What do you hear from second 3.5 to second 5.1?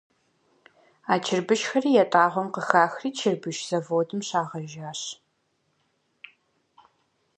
заводым щагъэжащ.